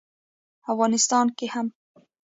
افغانستان 0.71 1.25
کې 1.37 1.45
هم 1.53 1.67